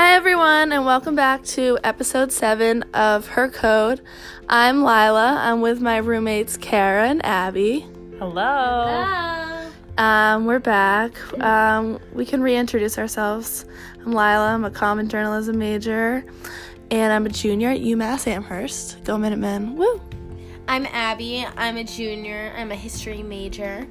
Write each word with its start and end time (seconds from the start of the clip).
Hi, 0.00 0.14
everyone, 0.14 0.70
and 0.70 0.86
welcome 0.86 1.16
back 1.16 1.42
to 1.46 1.76
episode 1.82 2.30
seven 2.30 2.84
of 2.94 3.26
Her 3.26 3.48
Code. 3.48 4.00
I'm 4.48 4.84
Lila. 4.84 5.36
I'm 5.40 5.60
with 5.60 5.80
my 5.80 5.96
roommates, 5.96 6.56
Kara 6.56 7.08
and 7.08 7.20
Abby. 7.26 7.84
Hello. 8.20 9.72
Um, 9.98 10.46
we're 10.46 10.60
back. 10.60 11.18
Um, 11.42 11.98
we 12.12 12.24
can 12.24 12.40
reintroduce 12.42 12.96
ourselves. 12.96 13.64
I'm 13.98 14.12
Lila. 14.12 14.54
I'm 14.54 14.64
a 14.64 14.70
common 14.70 15.08
journalism 15.08 15.58
major, 15.58 16.24
and 16.92 17.12
I'm 17.12 17.26
a 17.26 17.30
junior 17.30 17.70
at 17.70 17.80
UMass 17.80 18.28
Amherst. 18.28 19.02
Go 19.02 19.18
Minutemen! 19.18 19.74
Woo! 19.74 20.00
I'm 20.68 20.86
Abby. 20.92 21.44
I'm 21.56 21.76
a 21.76 21.82
junior. 21.82 22.54
I'm 22.56 22.70
a 22.70 22.76
history 22.76 23.24
major. 23.24 23.84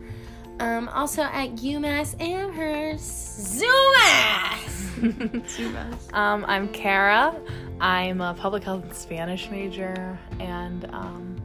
Um, 0.60 0.89
also 0.89 1.21
at 1.21 1.55
UMass 1.58 2.20
Amherst. 2.20 3.54
Zoomass! 4.98 6.14
Um, 6.14 6.44
I'm 6.48 6.68
Kara. 6.70 7.36
I'm 7.80 8.22
a 8.22 8.34
public 8.34 8.64
health 8.64 8.84
and 8.84 8.94
Spanish 8.95 9.52
major, 9.52 10.17
and 10.40 10.86
um, 10.91 11.40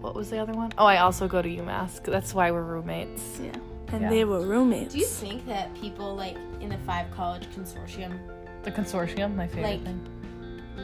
what 0.00 0.16
was 0.16 0.30
the 0.30 0.38
other 0.38 0.52
one? 0.52 0.72
Oh, 0.76 0.86
I 0.86 0.96
also 0.98 1.28
go 1.28 1.40
to 1.40 1.48
UMass. 1.48 2.02
That's 2.02 2.34
why 2.34 2.50
we're 2.50 2.64
roommates. 2.64 3.38
Yeah, 3.40 3.52
and 3.92 4.02
Yeah. 4.02 4.10
they 4.10 4.24
were 4.24 4.40
roommates. 4.40 4.94
Do 4.94 4.98
you 4.98 5.06
think 5.06 5.46
that 5.46 5.72
people 5.76 6.16
like 6.16 6.36
in 6.60 6.70
the 6.70 6.78
five 6.78 7.08
college 7.12 7.46
consortium 7.54 8.18
The 8.64 8.72
consortium, 8.72 9.36
my 9.36 9.46
favorite 9.46 9.62
Like- 9.70 9.84
thing. 9.84 10.06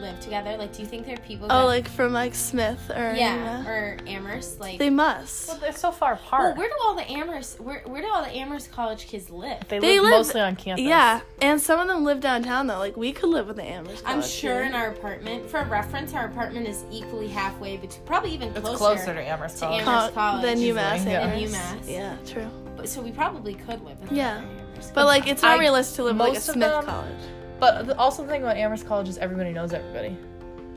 Live 0.01 0.19
together? 0.19 0.55
Like, 0.57 0.73
do 0.73 0.81
you 0.81 0.87
think 0.87 1.05
there 1.05 1.15
are 1.15 1.21
people? 1.21 1.47
oh, 1.49 1.65
like 1.65 1.87
from 1.87 2.13
like 2.13 2.33
Smith 2.35 2.89
or 2.89 3.13
yeah, 3.15 3.63
UMass? 3.63 3.65
or 3.67 3.97
Amherst? 4.07 4.59
Like, 4.59 4.79
they 4.79 4.89
must. 4.89 5.47
Well, 5.47 5.57
they're 5.57 5.71
so 5.73 5.91
far 5.91 6.13
well, 6.13 6.21
apart. 6.25 6.57
where 6.57 6.67
do 6.67 6.73
all 6.83 6.95
the 6.95 7.09
Amherst? 7.11 7.59
Where 7.59 7.81
where 7.85 8.01
do 8.01 8.07
all 8.11 8.21
the 8.23 8.29
Amherst 8.35 8.71
college 8.71 9.07
kids 9.07 9.29
live? 9.29 9.67
they, 9.67 9.79
They 9.79 9.99
live, 9.99 10.03
live- 10.11 10.11
mostly 10.19 10.41
on 10.41 10.55
campus. 10.55 10.85
Yeah, 10.85 11.21
and 11.41 11.59
some 11.61 11.79
of 11.79 11.87
them 11.87 12.03
live 12.03 12.19
downtown 12.19 12.67
though. 12.67 12.79
Like 12.79 12.97
we 12.97 13.11
could 13.11 13.29
live 13.29 13.47
with 13.47 13.57
the 13.57 13.63
Amherst. 13.63 14.03
I'm 14.05 14.21
sure 14.21 14.53
here. 14.55 14.63
in 14.63 14.73
our 14.73 14.87
apartment. 14.91 15.49
For 15.49 15.63
reference, 15.63 16.13
our 16.13 16.25
apartment 16.25 16.67
is 16.67 16.83
equally 16.91 17.27
halfway 17.27 17.77
between, 17.77 18.05
probably 18.05 18.31
even 18.31 18.49
It's 18.49 18.59
closer. 18.61 18.77
closer 18.77 19.13
to 19.13 19.21
Amherst 19.21 19.57
to 19.59 19.65
College. 19.65 19.81
Amherst. 19.81 20.13
College 20.13 20.41
than 20.43 20.57
is 20.57 20.63
UMass. 20.75 20.91
like- 20.91 21.05
yeah. 21.07 21.21
Amherst. 21.27 21.53
UMass. 21.53 21.89
Yeah, 21.91 22.15
true. 22.25 22.49
But- 22.75 22.87
So 22.89 23.01
we 23.01 23.11
probably 23.11 23.55
could 23.55 23.83
live 23.83 23.97
in 24.09 24.15
Yeah. 24.15 24.37
Amherst. 24.37 24.93
But 24.93 25.05
like, 25.05 25.27
it's 25.27 25.41
not 25.41 25.57
I- 25.57 25.59
realistic 25.59 25.95
to 25.97 26.03
live 26.03 26.17
like 26.17 26.29
a 26.29 26.33
most 26.33 26.47
of 26.49 26.53
Smith 26.53 26.69
them- 26.69 26.85
college. 26.85 27.15
But 27.59 27.87
the, 27.87 27.97
also 27.97 28.23
the 28.23 28.29
thing 28.29 28.43
about 28.43 28.57
Amherst 28.57 28.85
College 28.85 29.09
is 29.09 29.17
everybody 29.17 29.51
knows 29.51 29.73
everybody. 29.73 30.17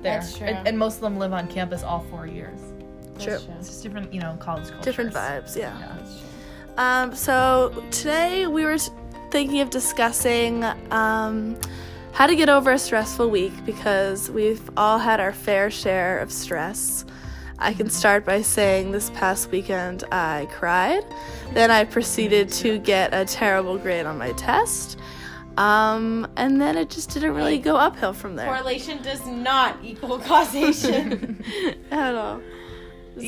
There. 0.03 0.19
That's 0.19 0.37
true. 0.37 0.47
And, 0.47 0.67
and 0.67 0.79
most 0.79 0.97
of 0.97 1.01
them 1.03 1.19
live 1.19 1.33
on 1.33 1.47
campus 1.49 1.83
all 1.83 2.01
four 2.11 2.27
years. 2.27 2.59
That's 3.13 3.25
True. 3.25 3.39
true. 3.39 3.55
It's 3.59 3.69
just 3.69 3.83
different, 3.83 4.15
you 4.15 4.21
know, 4.21 4.37
college 4.41 4.65
cultures. 4.65 4.85
Different 4.85 5.13
vibes. 5.13 5.57
Yeah. 5.57 5.79
Yeah. 5.79 7.03
Um. 7.03 7.15
So 7.15 7.85
today 7.91 8.47
we 8.47 8.65
were 8.65 8.79
thinking 9.31 9.61
of 9.61 9.71
discussing 9.71 10.65
um 10.91 11.57
how 12.13 12.27
to 12.27 12.35
get 12.35 12.49
over 12.49 12.73
a 12.73 12.79
stressful 12.79 13.31
week 13.31 13.53
because 13.65 14.31
we've 14.31 14.69
all 14.77 14.99
had 14.99 15.21
our 15.21 15.33
fair 15.33 15.71
share 15.71 16.19
of 16.19 16.33
stress. 16.33 17.05
I 17.59 17.75
can 17.75 17.91
start 17.91 18.25
by 18.25 18.41
saying 18.41 18.91
this 18.91 19.11
past 19.11 19.51
weekend 19.51 20.05
I 20.11 20.49
cried. 20.51 21.05
Then 21.53 21.71
I 21.71 21.85
proceeded 21.85 22.49
to 22.53 22.79
get 22.79 23.13
a 23.13 23.27
terrible 23.27 23.77
grade 23.77 24.07
on 24.07 24.17
my 24.17 24.33
test. 24.33 24.99
Um, 25.61 26.27
and 26.37 26.59
then 26.59 26.79
it 26.79 26.89
just 26.89 27.11
didn't 27.11 27.35
really 27.35 27.59
go 27.59 27.77
uphill 27.77 28.15
from 28.15 28.37
there 28.37 28.47
Correlation 28.47 29.03
does 29.03 29.27
not 29.27 29.77
equal 29.85 30.19
causation. 30.19 31.45
at 31.91 32.15
all. 32.15 32.41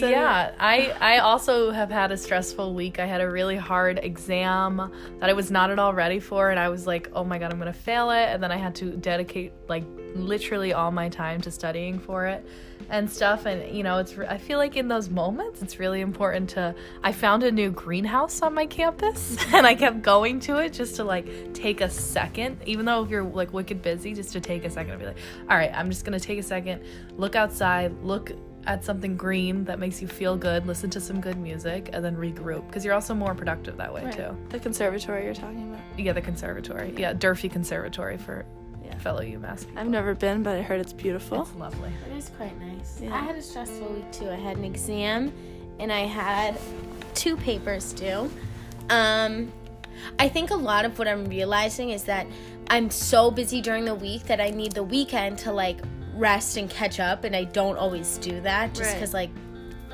That 0.00 0.10
yeah, 0.10 0.52
I 0.58 0.94
I 1.00 1.18
also 1.18 1.70
have 1.70 1.90
had 1.90 2.12
a 2.12 2.16
stressful 2.16 2.74
week. 2.74 2.98
I 2.98 3.06
had 3.06 3.20
a 3.20 3.30
really 3.30 3.56
hard 3.56 3.98
exam 4.02 4.92
that 5.20 5.28
I 5.28 5.32
was 5.32 5.50
not 5.50 5.70
at 5.70 5.78
all 5.78 5.94
ready 5.94 6.20
for, 6.20 6.50
and 6.50 6.58
I 6.58 6.68
was 6.68 6.86
like, 6.86 7.10
"Oh 7.14 7.24
my 7.24 7.38
god, 7.38 7.52
I'm 7.52 7.58
gonna 7.58 7.72
fail 7.72 8.10
it!" 8.10 8.28
And 8.28 8.42
then 8.42 8.52
I 8.52 8.56
had 8.56 8.74
to 8.76 8.90
dedicate 8.96 9.52
like 9.68 9.84
literally 10.14 10.72
all 10.72 10.90
my 10.90 11.08
time 11.08 11.40
to 11.40 11.50
studying 11.50 11.98
for 11.98 12.26
it 12.26 12.46
and 12.90 13.10
stuff. 13.10 13.46
And 13.46 13.74
you 13.74 13.82
know, 13.82 13.98
it's 13.98 14.16
I 14.18 14.38
feel 14.38 14.58
like 14.58 14.76
in 14.76 14.88
those 14.88 15.08
moments, 15.08 15.62
it's 15.62 15.78
really 15.78 16.00
important 16.00 16.50
to. 16.50 16.74
I 17.02 17.12
found 17.12 17.42
a 17.42 17.50
new 17.50 17.70
greenhouse 17.70 18.42
on 18.42 18.54
my 18.54 18.66
campus, 18.66 19.36
and 19.52 19.66
I 19.66 19.74
kept 19.74 20.02
going 20.02 20.40
to 20.40 20.58
it 20.58 20.72
just 20.72 20.96
to 20.96 21.04
like 21.04 21.54
take 21.54 21.80
a 21.80 21.90
second, 21.90 22.58
even 22.66 22.84
though 22.84 23.02
if 23.02 23.10
you're 23.10 23.24
like 23.24 23.52
wicked 23.52 23.82
busy, 23.82 24.14
just 24.14 24.32
to 24.32 24.40
take 24.40 24.64
a 24.64 24.70
second 24.70 24.92
and 24.92 25.00
be 25.00 25.06
like, 25.06 25.18
"All 25.48 25.56
right, 25.56 25.72
I'm 25.74 25.90
just 25.90 26.04
gonna 26.04 26.20
take 26.20 26.38
a 26.38 26.42
second, 26.42 26.82
look 27.16 27.34
outside, 27.34 27.92
look." 28.02 28.32
At 28.66 28.84
something 28.84 29.16
green 29.16 29.64
that 29.64 29.78
makes 29.78 30.00
you 30.00 30.06
feel 30.08 30.36
good, 30.36 30.66
listen 30.66 30.88
to 30.90 31.00
some 31.00 31.20
good 31.20 31.36
music, 31.36 31.90
and 31.92 32.04
then 32.04 32.16
regroup 32.16 32.66
because 32.68 32.84
you're 32.84 32.94
also 32.94 33.14
more 33.14 33.34
productive 33.34 33.76
that 33.76 33.92
way 33.92 34.04
Right. 34.04 34.14
too. 34.14 34.36
The 34.50 34.58
conservatory 34.60 35.24
you're 35.24 35.34
talking 35.34 35.68
about. 35.72 35.80
Yeah, 35.98 36.12
the 36.12 36.20
conservatory. 36.20 36.94
Yeah, 36.96 37.12
Durfee 37.12 37.48
Conservatory 37.48 38.16
for 38.18 38.44
Yeah. 38.84 38.96
fellow 38.98 39.20
UMass. 39.22 39.60
people. 39.66 39.78
I've 39.80 39.88
never 39.88 40.14
been, 40.14 40.42
but 40.42 40.56
I 40.56 40.62
heard 40.62 40.80
it's 40.80 40.92
beautiful. 40.92 41.42
It's 41.42 41.54
lovely. 41.56 41.90
it 42.10 42.16
is 42.16 42.30
quite 42.36 42.58
nice. 42.60 43.00
Yeah. 43.02 43.14
I 43.14 43.18
had 43.18 43.36
a 43.36 43.42
stressful 43.42 43.88
week 43.88 44.10
too. 44.12 44.28
I 44.30 44.36
had 44.36 44.56
an 44.56 44.64
exam, 44.64 45.32
and 45.80 45.92
I 45.92 46.00
had 46.00 46.56
two 47.14 47.36
papers 47.36 47.92
due. 47.92 48.30
Um, 48.90 49.52
I 50.18 50.28
think 50.28 50.50
a 50.50 50.56
lot 50.56 50.84
of 50.84 50.98
what 50.98 51.08
I'm 51.08 51.24
realizing 51.26 51.90
is 51.90 52.04
that 52.04 52.26
I'm 52.68 52.90
so 52.90 53.30
busy 53.30 53.60
during 53.60 53.84
the 53.84 53.94
week 53.94 54.24
that 54.24 54.40
I 54.40 54.50
need 54.50 54.72
the 54.72 54.82
weekend 54.82 55.38
to 55.40 55.52
like 55.52 55.78
rest 56.22 56.56
and 56.56 56.70
catch 56.70 57.00
up, 57.00 57.24
and 57.24 57.34
I 57.34 57.44
don't 57.44 57.76
always 57.76 58.16
do 58.18 58.40
that 58.42 58.74
just 58.74 58.82
Right. 58.90 58.94
because 58.94 59.12
like 59.12 59.30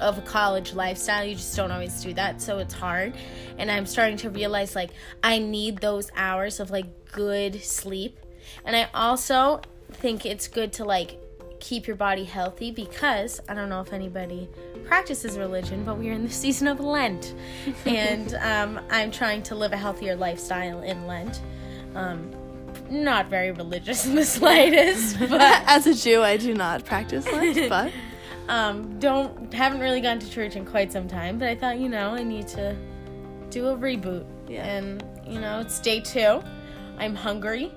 of 0.00 0.16
a 0.16 0.22
college 0.22 0.74
lifestyle 0.74 1.24
you 1.24 1.34
just 1.34 1.56
don't 1.56 1.72
always 1.72 2.00
do 2.04 2.12
that 2.14 2.40
so 2.40 2.58
it's 2.58 2.72
hard. 2.74 3.12
And 3.58 3.68
i'm 3.68 3.84
starting 3.84 4.16
to 4.18 4.30
realize 4.30 4.76
like 4.76 4.90
i 5.24 5.40
need 5.40 5.78
those 5.78 6.08
hours 6.14 6.60
of 6.60 6.70
like 6.70 6.86
good 7.10 7.60
sleep. 7.60 8.16
And 8.64 8.76
i 8.76 8.84
also 8.94 9.60
think 10.04 10.24
it's 10.24 10.46
good 10.46 10.72
to 10.74 10.84
like 10.84 11.18
keep 11.58 11.88
your 11.88 11.96
body 11.96 12.22
healthy 12.22 12.70
because 12.70 13.40
i 13.48 13.54
don't 13.54 13.68
know 13.68 13.80
if 13.80 13.92
anybody 13.92 14.48
practices 14.84 15.36
religion 15.36 15.82
but 15.84 15.98
we're 15.98 16.12
in 16.12 16.22
the 16.22 16.36
season 16.44 16.68
of 16.68 16.78
lent. 16.78 17.34
And 17.84 18.34
um, 18.52 18.70
i'm 18.90 19.10
trying 19.10 19.42
to 19.50 19.56
live 19.56 19.72
a 19.72 19.76
healthier 19.76 20.14
lifestyle 20.14 20.80
in 20.82 21.08
lent. 21.08 21.42
Um, 21.96 22.30
not 22.90 23.28
very 23.28 23.50
religious 23.50 24.06
in 24.06 24.14
the 24.14 24.24
slightest 24.38 25.18
but 25.28 25.40
As 25.66 25.86
a 25.86 25.94
Jew, 25.94 26.22
I 26.22 26.36
do 26.36 26.54
not 26.54 26.84
practice 26.84 27.26
Lent, 27.30 27.68
but 27.68 27.92
um, 28.48 28.98
don't 28.98 29.52
haven't 29.52 29.80
really 29.80 30.00
gone 30.00 30.18
to 30.18 30.30
church 30.30 30.56
in 30.56 30.64
quite 30.64 30.90
some 30.92 31.06
time, 31.06 31.38
but 31.38 31.48
I 31.48 31.54
thought 31.54 31.78
you 31.78 31.88
know 31.88 32.10
I 32.14 32.22
need 32.22 32.48
to 32.48 32.74
do 33.50 33.68
a 33.68 33.76
reboot. 33.76 34.24
Yeah. 34.48 34.64
And 34.64 35.04
you 35.26 35.40
know 35.40 35.60
it's 35.60 35.78
day 35.80 36.00
two. 36.00 36.40
I'm 36.98 37.14
hungry, 37.14 37.70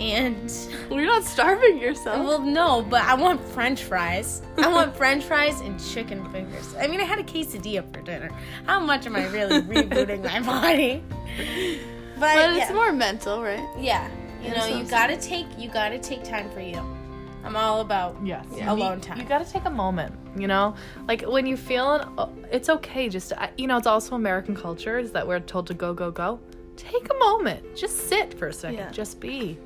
and 0.00 0.50
you're 0.90 1.04
not 1.04 1.22
starving 1.24 1.78
yourself. 1.78 2.26
well, 2.26 2.40
no, 2.40 2.82
but 2.82 3.02
I 3.02 3.14
want 3.14 3.40
French 3.40 3.84
fries. 3.84 4.42
I 4.56 4.68
want 4.72 4.96
French 4.96 5.22
fries 5.24 5.60
and 5.60 5.78
chicken 5.92 6.28
fingers. 6.32 6.74
I 6.80 6.86
mean, 6.86 7.00
I 7.00 7.04
had 7.04 7.18
a 7.18 7.22
quesadilla 7.22 7.84
for 7.92 8.00
dinner. 8.00 8.30
How 8.64 8.80
much 8.80 9.06
am 9.06 9.14
I 9.16 9.26
really 9.28 9.60
rebooting 9.60 10.24
my 10.24 10.40
body? 10.40 11.02
But, 12.18 12.34
But 12.34 12.50
it's 12.56 12.70
yeah. 12.70 12.72
more 12.72 12.92
mental, 12.92 13.42
right? 13.42 13.68
Yeah, 13.78 14.08
you 14.48 14.54
know, 14.54 14.60
so- 14.60 14.78
you 14.78 14.84
gotta 14.84 15.16
take 15.16 15.46
you 15.58 15.68
gotta 15.68 15.98
take 15.98 16.24
time 16.24 16.50
for 16.50 16.60
you. 16.60 16.80
I'm 17.44 17.54
all 17.54 17.80
about 17.80 18.16
Yes. 18.24 18.44
alone 18.62 18.96
you, 18.98 19.04
time. 19.04 19.18
You 19.20 19.24
got 19.24 19.46
to 19.46 19.50
take 19.52 19.66
a 19.66 19.70
moment, 19.70 20.12
you 20.36 20.48
know? 20.48 20.74
Like 21.06 21.22
when 21.22 21.46
you 21.46 21.56
feel 21.56 22.12
uh, 22.18 22.26
it's 22.50 22.68
okay 22.68 23.08
just 23.08 23.28
to, 23.28 23.50
you 23.56 23.68
know, 23.68 23.76
it's 23.76 23.86
also 23.86 24.16
American 24.16 24.56
culture 24.56 24.98
is 24.98 25.12
that 25.12 25.28
we're 25.28 25.38
told 25.38 25.68
to 25.68 25.74
go 25.74 25.94
go 25.94 26.10
go. 26.10 26.40
Take 26.76 27.08
a 27.08 27.14
moment. 27.18 27.76
Just 27.76 28.08
sit 28.08 28.34
for 28.34 28.48
a 28.48 28.52
second. 28.52 28.78
Yeah. 28.78 28.90
Just 28.90 29.20
be. 29.20 29.58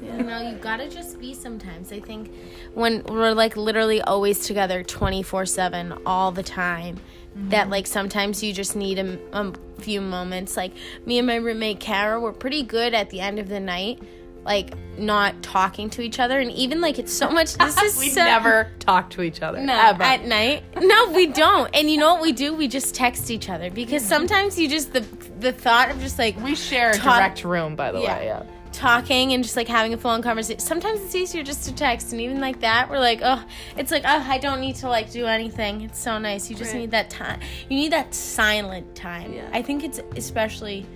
You 0.00 0.12
know, 0.22 0.40
you 0.40 0.56
gotta 0.56 0.88
just 0.88 1.18
be 1.20 1.34
sometimes. 1.34 1.92
I 1.92 2.00
think 2.00 2.32
when 2.72 3.02
we're 3.04 3.32
like 3.34 3.56
literally 3.58 4.00
always 4.00 4.46
together 4.46 4.82
24 4.82 5.44
7 5.44 5.92
all 6.06 6.32
the 6.32 6.42
time, 6.42 6.98
that 7.34 7.68
like 7.68 7.86
sometimes 7.86 8.42
you 8.42 8.52
just 8.54 8.74
need 8.74 8.98
a, 8.98 9.18
a 9.32 9.52
few 9.80 10.00
moments. 10.00 10.56
Like 10.56 10.72
me 11.04 11.18
and 11.18 11.26
my 11.26 11.36
roommate 11.36 11.78
Kara 11.80 12.18
were 12.18 12.32
pretty 12.32 12.62
good 12.62 12.94
at 12.94 13.10
the 13.10 13.20
end 13.20 13.38
of 13.38 13.48
the 13.48 13.60
night, 13.60 14.00
like 14.48 14.72
not 14.98 15.40
talking 15.42 15.90
to 15.90 16.02
each 16.02 16.18
other. 16.18 16.40
And 16.40 16.50
even 16.50 16.80
like 16.80 16.98
it's 16.98 17.12
so 17.12 17.30
much, 17.30 17.54
this 17.54 17.80
is 17.82 17.98
we 18.00 18.08
so, 18.08 18.24
never 18.24 18.72
talk 18.80 19.10
to 19.10 19.22
each 19.22 19.42
other. 19.42 19.60
no, 19.60 19.78
ever. 19.78 20.02
at 20.02 20.24
night. 20.24 20.64
No, 20.80 21.12
we 21.12 21.26
don't. 21.26 21.70
And 21.74 21.88
you 21.88 21.98
know 21.98 22.14
what 22.14 22.22
we 22.22 22.32
do? 22.32 22.54
We 22.54 22.66
just 22.66 22.94
text 22.94 23.30
each 23.30 23.48
other 23.48 23.70
because 23.70 24.02
mm-hmm. 24.02 24.08
sometimes 24.08 24.58
you 24.58 24.68
just 24.68 24.92
the 24.92 25.00
the 25.38 25.52
thought 25.52 25.90
of 25.90 26.00
just 26.00 26.18
like 26.18 26.40
we 26.40 26.56
share 26.56 26.90
a 26.90 26.94
Talk- 26.94 27.18
direct 27.18 27.44
room, 27.44 27.76
by 27.76 27.92
the 27.92 28.00
Yeah. 28.00 28.18
way. 28.18 28.24
Yeah. 28.26 28.42
talking 28.70 29.32
and 29.32 29.42
just 29.42 29.56
like 29.56 29.66
having 29.66 29.92
a 29.94 29.96
full 29.96 30.10
on 30.10 30.22
conversation. 30.22 30.60
Sometimes 30.60 31.00
it's 31.00 31.14
easier 31.14 31.42
just 31.42 31.64
to 31.64 31.74
text, 31.74 32.12
and 32.12 32.20
even 32.20 32.40
like 32.40 32.60
that, 32.60 32.88
we're 32.88 32.98
like, 33.00 33.20
oh, 33.24 33.42
it's 33.76 33.90
like, 33.90 34.04
oh, 34.04 34.24
I 34.28 34.38
don't 34.38 34.60
need 34.60 34.76
to 34.76 34.88
like 34.88 35.10
do 35.10 35.26
anything. 35.26 35.82
It's 35.82 35.98
so 35.98 36.18
nice. 36.18 36.48
You 36.48 36.56
just 36.56 36.72
Right. 36.72 36.80
need 36.80 36.90
that 36.92 37.10
time. 37.10 37.40
You 37.68 37.76
need 37.76 37.92
that 37.92 38.14
silent 38.14 38.94
time. 38.94 39.32
Yeah. 39.32 39.48
I 39.52 39.62
think 39.62 39.84
it's 39.84 40.00
especially 40.16 40.86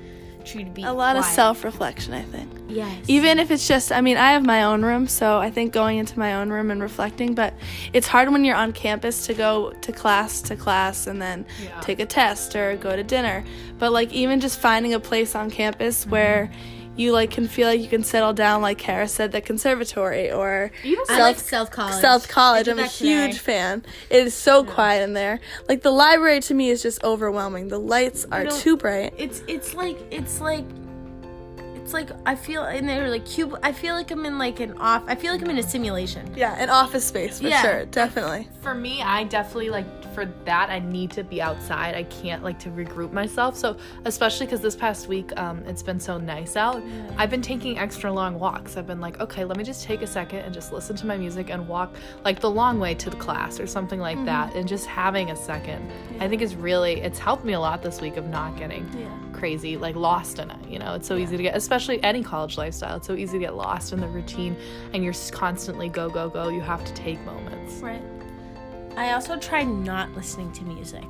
true 0.45 0.65
to 0.65 0.71
be 0.71 0.83
A 0.83 0.93
lot 0.93 1.17
of 1.17 1.25
self 1.25 1.65
reflection, 1.65 2.13
I 2.15 2.23
think. 2.23 2.51
Yes. 2.69 3.05
Even 3.09 3.39
if 3.39 3.51
it's 3.51 3.69
just, 3.69 3.93
I 3.93 4.01
mean, 4.01 4.17
I 4.17 4.33
have 4.33 4.45
my 4.45 4.65
own 4.65 4.83
room, 4.83 5.07
so 5.07 5.39
I 5.39 5.51
think 5.51 5.73
going 5.73 5.99
into 5.99 6.19
my 6.19 6.35
own 6.35 6.51
room 6.51 6.71
and 6.71 6.81
reflecting, 6.81 7.35
but 7.35 7.53
it's 7.93 8.07
hard 8.07 8.31
when 8.33 8.45
you're 8.45 8.57
on 8.57 8.73
campus 8.73 9.27
to 9.27 9.35
go 9.35 9.73
to 9.73 9.93
class 9.93 10.41
to 10.43 10.57
class 10.57 11.07
and 11.07 11.21
then 11.21 11.45
Yeah. 11.63 11.81
take 11.81 12.01
a 12.01 12.07
test 12.07 12.57
or 12.57 12.77
go 12.77 12.97
to 12.97 13.03
dinner. 13.05 13.45
But 13.79 13.93
like, 13.93 14.13
even 14.13 14.41
just 14.41 14.59
finding 14.59 14.95
a 14.95 15.01
place 15.01 15.35
on 15.35 15.51
campus 15.51 16.07
where 16.07 16.51
you 16.97 17.13
like 17.13 17.31
can 17.31 17.49
feel 17.49 17.69
like 17.69 17.81
you 17.81 17.89
can 17.89 18.05
settle 18.05 18.33
down 18.35 18.61
like 18.61 18.77
Kara 18.79 19.09
said 19.09 19.33
the 19.33 19.41
conservatory 19.41 20.31
or 20.31 20.71
Even 20.85 21.05
I 21.09 21.21
like 21.21 21.39
South 21.39 21.71
College. 21.71 22.01
South 22.01 22.29
College. 22.29 22.69
I 22.69 22.73
I'm 22.73 22.79
a 22.79 22.83
that 22.83 22.91
today. 22.91 23.27
huge 23.29 23.39
fan. 23.39 23.85
It 24.11 24.27
is 24.27 24.35
so 24.35 24.63
quiet 24.63 25.03
in 25.03 25.15
there. 25.15 25.41
Like 25.69 25.83
the 25.83 25.91
library 25.91 26.41
to 26.41 26.55
me 26.55 26.69
is 26.71 26.83
just 26.83 27.03
overwhelming. 27.03 27.69
The 27.69 27.79
lights 27.81 28.27
are 28.31 28.45
know- 28.45 28.57
too 28.59 28.77
bright. 28.77 29.15
It's 29.17 29.43
it's 29.49 29.75
like 29.75 29.97
it's 30.11 30.41
like 30.41 30.65
it's 31.75 31.93
like 31.95 32.11
I 32.27 32.35
feel 32.35 32.65
in 32.67 32.87
there 32.87 33.09
like 33.11 33.25
cube. 33.27 33.59
I 33.63 33.73
feel 33.73 33.95
like 33.95 34.11
I'm 34.11 34.25
in 34.27 34.39
like 34.39 34.61
an 34.61 34.77
off. 34.79 35.03
I 35.07 35.15
feel 35.15 35.33
like 35.33 35.41
I'm 35.43 35.51
in 35.51 35.59
a 35.59 35.63
simulation. 35.63 36.33
Yeah, 36.37 36.55
an 36.59 36.69
office 36.71 37.05
space 37.07 37.41
for 37.41 37.49
Yeah. 37.49 37.63
sure, 37.63 37.85
definitely. 37.87 38.49
for 38.61 38.75
me, 38.75 39.03
I 39.03 39.25
definitely 39.25 39.71
like 39.71 39.87
for 40.15 40.27
that 40.45 40.71
I 40.71 40.79
need 40.79 41.11
to 41.13 41.25
be 41.25 41.41
outside. 41.41 41.95
I 41.95 42.05
can't 42.05 42.43
like 42.43 42.59
to 42.61 42.71
regroup 42.71 43.13
myself. 43.13 43.57
So 43.57 43.77
especially 44.05 44.47
because 44.47 44.61
this 44.61 44.77
past 44.77 45.09
week 45.09 45.37
um, 45.39 45.65
it's 45.67 45.83
been 45.83 46.01
so 46.01 46.19
nice 46.19 46.57
out. 46.57 46.83
I've 47.17 47.31
been 47.31 47.43
taking 47.43 47.79
extra 47.79 48.13
long 48.13 48.39
walks. 48.39 48.77
I've 48.77 48.87
been 48.87 49.01
like, 49.01 49.21
okay, 49.21 49.45
let 49.45 49.57
me 49.57 49.65
just 49.65 49.85
take 49.85 50.03
a 50.03 50.07
second 50.07 50.41
and 50.41 50.55
just 50.55 50.73
listen 50.73 50.97
to 50.97 51.07
my 51.07 51.17
music 51.17 51.51
and 51.51 51.67
walk 51.67 51.95
like 52.25 52.41
the 52.41 52.51
long 52.51 52.79
way 52.79 52.95
to 52.95 53.11
the 53.11 53.17
class 53.17 53.59
or 53.59 53.67
something 53.67 54.01
like 54.01 54.23
that, 54.25 54.55
and 54.55 54.69
just 54.69 54.87
having 54.87 55.31
a 55.31 55.37
second. 55.37 55.91
I 56.21 56.29
think 56.29 56.43
is 56.43 56.55
really 56.55 57.01
it's 57.01 57.19
helped 57.19 57.45
me 57.45 57.55
a 57.55 57.61
lot 57.61 57.83
this 57.83 58.01
week 58.01 58.17
of 58.17 58.27
not 58.27 58.57
getting 58.57 58.87
crazy 59.33 59.77
like 59.77 59.97
lost 59.97 60.39
in 60.39 60.51
it. 60.51 60.69
You 60.69 60.79
know, 60.79 60.95
it's 60.95 61.09
so 61.09 61.17
easy 61.17 61.37
to 61.37 61.43
get, 61.43 61.57
especially 61.57 62.03
any 62.03 62.23
college 62.23 62.57
lifestyle. 62.57 62.97
It's 62.97 63.07
so 63.07 63.15
easy 63.15 63.39
to 63.39 63.45
get 63.45 63.55
lost 63.57 63.93
in 63.93 64.01
the 64.01 64.09
routine, 64.09 64.57
and 64.93 65.03
you're 65.03 65.15
constantly 65.33 65.89
go 65.89 66.09
go 66.09 66.29
go. 66.29 66.49
You 66.49 66.61
have 66.61 66.85
to 66.85 66.95
take 66.95 67.21
moments. 67.25 67.75
Right. 67.81 68.03
I 68.97 69.13
also 69.13 69.37
try 69.39 69.65
not 69.65 70.13
listening 70.15 70.53
to 70.53 70.65
music 70.65 71.05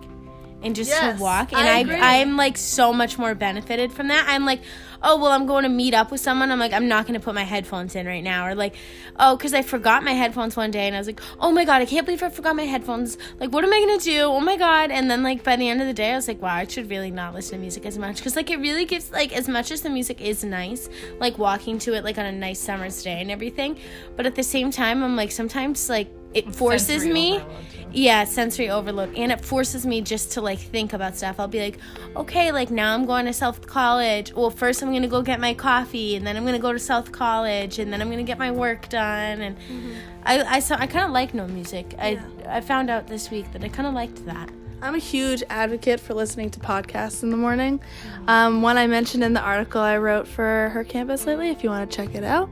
and 0.63 0.77
just 0.77 0.91
Yes, 0.91 1.17
to 1.17 1.23
walk. 1.23 1.53
And 1.53 1.91
I 1.91 1.99
I. 1.99 2.21
I'm 2.21 2.37
like 2.37 2.57
so 2.57 2.93
much 2.93 3.19
more 3.19 3.35
benefited 3.35 3.93
from 3.93 4.09
that. 4.09 4.27
I'm 4.29 4.45
like, 4.45 4.61
oh 5.03 5.21
well, 5.21 5.33
I'm 5.33 5.47
going 5.47 5.65
to 5.65 5.69
meet 5.69 5.95
up 5.95 6.11
with 6.11 6.21
someone. 6.21 6.51
I'm 6.51 6.59
like, 6.59 6.73
I'm 6.73 6.89
not 6.89 7.07
going 7.07 7.19
to 7.19 7.25
put 7.25 7.35
my 7.35 7.43
headphones 7.43 7.97
in 7.97 8.07
right 8.07 8.23
now, 8.23 8.47
or 8.47 8.55
like, 8.55 8.77
oh, 9.19 9.37
because 9.37 9.55
I 9.55 9.63
forgot 9.63 10.05
my 10.05 10.13
headphones 10.13 10.57
one 10.57 10.71
day, 10.71 10.87
and 10.87 10.95
I 10.95 10.99
was 10.99 11.07
like, 11.07 11.21
oh 11.41 11.51
my 11.51 11.65
god, 11.65 11.83
I 11.83 11.87
can't 11.87 12.07
believe 12.07 12.23
I 12.23 12.31
forgot 12.31 12.55
my 12.57 12.65
headphones. 12.65 13.19
Like, 13.41 13.53
what 13.53 13.65
am 13.65 13.73
I 13.73 13.81
gonna 13.81 13.99
do? 13.99 14.23
Oh 14.23 14.41
my 14.41 14.57
god! 14.57 14.91
And 14.91 15.11
then 15.11 15.23
like 15.23 15.43
by 15.43 15.57
the 15.57 15.69
end 15.69 15.81
of 15.81 15.87
the 15.87 15.95
day, 15.95 16.13
I 16.13 16.17
was 16.17 16.29
like, 16.29 16.41
wow, 16.41 16.55
I 16.55 16.67
should 16.67 16.89
really 16.91 17.11
not 17.11 17.35
listen 17.35 17.59
to 17.59 17.61
music 17.61 17.87
as 17.87 17.99
much 17.99 18.17
because 18.17 18.37
like 18.37 18.51
it 18.51 18.59
really 18.59 18.85
gives 18.85 19.11
like 19.11 19.33
as 19.33 19.49
much 19.49 19.71
as 19.71 19.81
the 19.81 19.91
music 19.91 20.21
is 20.21 20.45
nice, 20.45 20.89
like 21.19 21.39
walking 21.39 21.79
to 21.81 21.95
it 21.95 22.05
like 22.05 22.19
on 22.19 22.27
a 22.27 22.33
nice 22.33 22.61
summer's 22.61 23.03
day 23.03 23.21
and 23.21 23.31
everything, 23.31 23.79
but 24.17 24.27
at 24.27 24.35
the 24.35 24.45
same 24.45 24.71
time, 24.71 25.03
I'm 25.03 25.17
like 25.17 25.33
sometimes 25.33 25.89
like 25.89 26.09
it 26.35 26.55
forces 26.55 26.87
Sensory 26.87 27.13
me 27.13 27.35
overload, 27.37 27.57
yeah. 27.93 28.25
Sensory 28.25 28.71
overload 28.71 29.15
and 29.17 29.33
it 29.33 29.45
forces 29.45 29.85
me 29.85 30.01
just 30.01 30.33
to 30.33 30.41
like 30.41 30.59
think 30.59 30.93
about 30.93 31.17
stuff. 31.17 31.39
I'll 31.39 31.49
be 31.49 31.61
like 31.61 31.79
okay 32.17 32.53
like 32.53 32.71
now 32.71 32.95
i'm 32.95 33.07
going 33.07 33.27
to 33.27 33.33
south 33.33 33.67
college. 33.67 34.33
Well 34.33 34.51
first 34.51 34.83
i'm 34.83 34.93
gonna 34.93 35.09
go 35.09 35.23
get 35.23 35.41
my 35.41 35.55
coffee 35.55 36.17
and 36.17 36.27
then 36.27 36.37
i'm 36.37 36.45
gonna 36.45 36.59
go 36.59 36.73
to 36.73 36.79
south 36.79 37.13
college 37.13 37.79
and 37.79 37.93
then 37.93 38.01
i'm 38.01 38.11
gonna 38.11 38.23
get 38.23 38.39
my 38.39 38.51
work 38.51 38.89
done 38.89 39.41
and 39.43 39.57
mm-hmm. 39.59 39.93
i 40.25 40.43
i 40.57 40.59
saw 40.61 40.77
i 40.77 40.87
kind 40.87 41.05
of 41.05 41.11
like 41.11 41.35
no 41.35 41.47
music. 41.47 41.95
I 41.99 42.21
i 42.49 42.61
found 42.61 42.91
out 42.91 43.07
this 43.07 43.31
week 43.31 43.53
that 43.53 43.63
i 43.63 43.69
kind 43.69 43.87
of 43.87 43.95
liked 43.95 44.25
that 44.27 44.51
I'm 44.83 44.97
a 44.97 44.99
huge 44.99 45.45
advocate 45.49 46.01
for 46.01 46.13
listening 46.13 46.51
to 46.51 46.61
podcasts 46.61 47.23
in 47.23 47.31
the 47.31 47.37
morning. 47.37 47.81
Um, 48.27 48.63
one 48.63 48.77
I 48.77 48.89
mentioned 48.89 49.23
in 49.23 49.33
the 49.33 49.41
article 49.41 49.81
I 49.81 49.97
wrote 49.97 50.27
for 50.27 50.71
her 50.71 50.83
campus 50.83 51.25
lately, 51.25 51.51
if 51.51 51.63
you 51.63 51.71
want 51.71 51.89
to 51.89 51.97
check 51.97 52.17
it 52.17 52.25
out, 52.25 52.51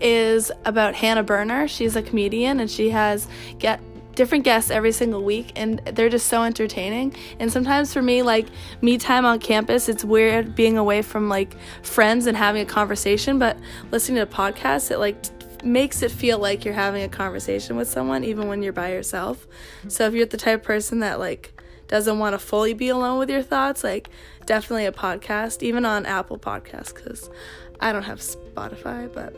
is 0.00 0.50
about 0.64 0.96
Hannah 0.96 1.22
Berner. 1.22 1.68
She's 1.68 1.94
a 1.94 2.02
comedian 2.02 2.58
and 2.58 2.68
she 2.68 2.90
has 2.90 3.28
get 3.60 3.80
different 4.16 4.42
guests 4.42 4.72
every 4.72 4.90
single 4.90 5.22
week 5.22 5.52
and 5.54 5.78
they're 5.94 6.08
just 6.08 6.26
so 6.26 6.42
entertaining 6.42 7.14
and 7.38 7.52
sometimes 7.52 7.92
for 7.92 8.02
me 8.02 8.20
like 8.20 8.48
me 8.82 8.98
time 8.98 9.24
on 9.24 9.38
campus 9.38 9.88
it's 9.88 10.04
weird 10.04 10.56
being 10.56 10.76
away 10.76 11.02
from 11.02 11.28
like 11.28 11.54
friends 11.84 12.26
and 12.26 12.36
having 12.36 12.60
a 12.60 12.66
conversation 12.66 13.38
but 13.38 13.56
listening 13.92 14.18
to 14.18 14.26
podcasts 14.26 14.90
it 14.90 14.98
like 14.98 15.24
makes 15.62 16.02
it 16.02 16.10
feel 16.10 16.40
like 16.40 16.64
you're 16.64 16.74
having 16.74 17.04
a 17.04 17.08
conversation 17.08 17.76
with 17.76 17.86
someone 17.86 18.24
even 18.24 18.48
when 18.48 18.60
you're 18.60 18.72
by 18.72 18.90
yourself 18.90 19.46
so 19.86 20.04
if 20.08 20.14
you're 20.14 20.26
the 20.26 20.36
type 20.36 20.62
of 20.62 20.66
person 20.66 20.98
that 20.98 21.20
like 21.20 21.52
doesn't 21.88 22.18
want 22.18 22.34
to 22.34 22.38
fully 22.38 22.74
be 22.74 22.88
alone 22.88 23.18
with 23.18 23.28
your 23.30 23.42
thoughts 23.42 23.82
like 23.82 24.08
definitely 24.46 24.86
a 24.86 24.92
podcast 24.92 25.62
even 25.62 25.84
on 25.84 26.06
apple 26.06 26.38
podcasts 26.38 26.94
because 26.94 27.28
i 27.80 27.92
don't 27.92 28.02
have 28.04 28.18
spotify 28.20 29.12
but 29.12 29.34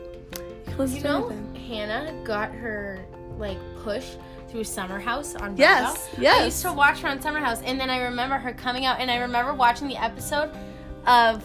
you 0.77 0.85
you 0.97 1.03
know 1.03 1.29
hannah 1.67 2.13
got 2.23 2.51
her 2.51 3.03
like 3.37 3.57
push 3.83 4.05
through 4.49 4.63
summer 4.65 4.99
house 4.99 5.33
on 5.35 5.55
Yes, 5.55 6.09
Bravo. 6.09 6.21
yes. 6.21 6.41
i 6.41 6.45
used 6.45 6.61
to 6.63 6.73
watch 6.73 6.99
her 6.99 7.07
on 7.09 7.21
summer 7.21 7.39
house 7.39 7.61
and 7.63 7.79
then 7.79 7.89
i 7.89 7.97
remember 8.03 8.37
her 8.37 8.53
coming 8.53 8.85
out 8.85 8.99
and 8.99 9.09
i 9.09 9.17
remember 9.17 9.53
watching 9.53 9.87
the 9.87 9.95
episode 9.95 10.51
of 11.07 11.43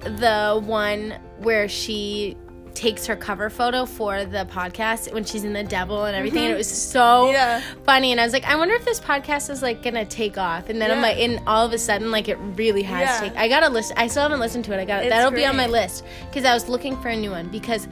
the 0.00 0.60
one 0.64 1.14
where 1.38 1.68
she 1.68 2.36
takes 2.78 3.06
her 3.06 3.16
cover 3.16 3.50
photo 3.50 3.84
for 3.84 4.24
the 4.24 4.46
podcast 4.50 5.12
when 5.12 5.24
she's 5.24 5.42
in 5.42 5.52
the 5.52 5.64
devil 5.64 6.04
and 6.04 6.14
everything 6.16 6.44
and 6.44 6.52
it 6.54 6.56
was 6.56 6.70
so 6.70 7.24
Mm-hmm. 7.24 7.32
Yeah. 7.32 7.60
funny 7.84 8.12
and 8.12 8.20
i 8.20 8.24
was 8.24 8.32
like 8.32 8.44
i 8.44 8.54
wonder 8.54 8.74
if 8.76 8.84
this 8.84 9.00
podcast 9.00 9.50
is 9.50 9.62
like 9.62 9.82
gonna 9.82 10.04
take 10.04 10.38
off 10.38 10.68
and 10.68 10.80
then 10.80 10.92
i'm 10.92 11.02
like 11.02 11.18
and 11.18 11.40
all 11.48 11.66
of 11.66 11.72
a 11.72 11.78
sudden 11.78 12.12
like 12.12 12.28
it 12.28 12.36
really 12.56 12.82
has 12.82 13.00
Yeah. 13.00 13.20
taken 13.20 13.36
i 13.36 13.48
gotta 13.48 13.68
listen 13.68 13.96
i 13.98 14.06
still 14.06 14.22
haven't 14.22 14.38
listened 14.38 14.64
to 14.66 14.72
it 14.74 14.78
i 14.80 14.84
got 14.84 15.02
that'll 15.08 15.32
be 15.32 15.44
on 15.44 15.56
my 15.56 15.66
list 15.66 16.04
because 16.30 16.44
i 16.44 16.54
was 16.54 16.68
looking 16.68 16.96
for 17.02 17.08
a 17.08 17.16
new 17.16 17.32
one 17.32 17.48
because 17.48 17.88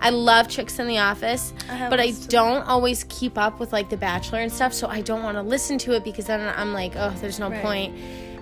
I 0.00 0.10
love 0.10 0.46
Chicks 0.48 0.78
in 0.78 0.86
the 0.86 0.98
Office, 0.98 1.52
haven't 1.66 1.90
but 1.90 1.98
I 1.98 2.12
don't 2.28 2.62
always 2.68 3.02
keep 3.08 3.36
up 3.36 3.58
with 3.58 3.72
like 3.72 3.90
The 3.90 3.96
Bachelor 3.96 4.38
and 4.38 4.52
stuff, 4.52 4.72
so 4.72 4.86
I 4.86 5.00
don't 5.00 5.24
want 5.24 5.36
to 5.36 5.42
listen 5.42 5.76
to 5.78 5.96
it 5.96 6.04
because 6.04 6.26
then 6.26 6.40
I'm 6.56 6.72
like, 6.72 6.92
oh, 6.94 7.10
there's 7.20 7.40
no 7.40 7.50
Right. 7.50 7.60
point. 7.60 7.96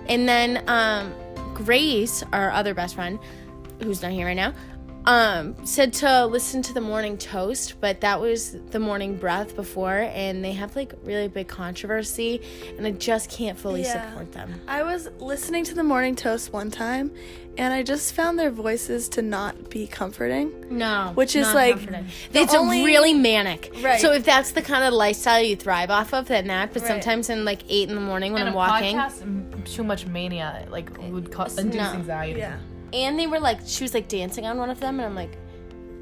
And 0.07 0.29
then 0.29 0.63
um, 0.69 1.11
Grace, 1.55 2.21
our 2.31 2.51
other 2.51 2.75
best 2.75 2.93
friend, 2.93 3.17
who's 3.81 4.03
not 4.03 4.11
here 4.11 4.27
right 4.27 4.35
now, 4.35 4.53
um, 5.07 5.55
said 5.65 5.93
to 5.93 6.25
listen 6.25 6.61
to 6.63 6.73
the 6.73 6.81
morning 6.81 7.17
toast, 7.17 7.75
but 7.79 8.01
that 8.01 8.19
was 8.19 8.57
the 8.71 8.79
morning 8.79 9.15
breath 9.15 9.55
before, 9.55 9.99
and 10.13 10.43
they 10.43 10.51
have 10.51 10.75
like 10.75 10.93
really 11.03 11.29
big 11.29 11.47
controversy, 11.47 12.41
and 12.77 12.85
I 12.85 12.91
just 12.91 13.31
can't 13.31 13.57
fully 13.57 13.83
Yeah. 13.83 14.09
support 14.09 14.33
them. 14.33 14.59
I 14.67 14.83
was 14.83 15.07
listening 15.19 15.63
to 15.63 15.73
the 15.73 15.83
Morning 15.83 16.13
Toast 16.15 16.51
one 16.51 16.69
time, 16.69 17.11
and 17.57 17.73
I 17.73 17.83
just 17.83 18.13
found 18.15 18.37
their 18.37 18.51
voices 18.51 19.07
to 19.09 19.21
not 19.21 19.69
be 19.69 19.87
comforting. 19.87 20.51
No, 20.77 21.13
Which 21.15 21.37
is, 21.37 21.47
not 21.47 21.55
like, 21.55 21.75
confident. 21.75 22.07
the 22.33 22.39
it's 22.41 22.53
only- 22.53 22.83
really 22.83 23.13
manic. 23.13 23.71
Right. 23.81 24.01
So 24.01 24.11
if 24.11 24.25
that's 24.25 24.51
the 24.51 24.61
kind 24.61 24.83
of 24.83 24.93
lifestyle 24.93 25.41
you 25.41 25.55
thrive 25.55 25.89
off 25.89 26.13
of, 26.13 26.27
then 26.27 26.47
that. 26.47 26.73
But 26.73 26.81
Right. 26.81 26.89
sometimes 26.89 27.29
in 27.29 27.45
like 27.45 27.61
eight 27.69 27.87
in 27.87 27.95
the 27.95 28.01
morning 28.01 28.33
when 28.33 28.41
And 28.41 28.49
I'm 28.49 28.55
a 28.55 28.57
walking, 28.57 28.97
podcast, 28.97 29.73
too 29.73 29.85
much 29.85 30.05
mania, 30.05 30.67
like 30.69 30.89
would 31.09 31.31
cause 31.31 31.57
induce 31.57 31.77
no. 31.81 31.93
anxiety. 31.93 32.39
Yeah. 32.41 32.57
And 32.93 33.19
they 33.19 33.27
were 33.27 33.39
like, 33.39 33.59
she 33.65 33.83
was 33.83 33.93
like 33.93 34.07
dancing 34.07 34.45
on 34.45 34.57
one 34.57 34.69
of 34.69 34.79
them, 34.79 34.99
and 34.99 35.05
I'm 35.05 35.15
like, 35.15 35.37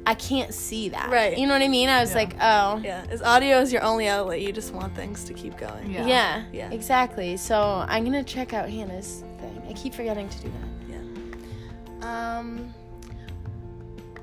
I 0.08 0.14
can't 0.14 0.54
see 0.54 0.88
that. 0.90 1.10
Right. 1.10 1.36
You 1.36 1.46
know 1.48 1.52
what 1.54 1.62
I 1.62 1.68
mean? 1.68 1.88
I 1.88 2.00
was 2.00 2.10
Yeah. 2.10 2.16
like, 2.16 2.34
oh. 2.40 2.80
Yeah. 2.84 3.04
As 3.10 3.22
audio 3.22 3.58
is 3.60 3.72
your 3.72 3.82
only 3.82 4.06
outlet, 4.06 4.40
you 4.40 4.52
just 4.52 4.72
want 4.72 4.94
things 4.94 5.24
to 5.24 5.34
keep 5.34 5.56
going. 5.56 5.90
Yeah. 5.90 6.06
Yeah, 6.06 6.42
Yeah. 6.52 6.70
exactly. 6.70 7.36
So 7.36 7.84
I'm 7.88 8.04
gonna 8.04 8.22
check 8.22 8.52
out 8.54 8.68
Hannah's 8.68 9.24
thing. 9.40 9.62
I 9.68 9.72
keep 9.72 9.94
forgetting 9.94 10.28
to 10.28 10.38
do 10.42 10.52
that. 10.88 10.94
Yeah. 12.02 12.38
Um. 12.38 12.72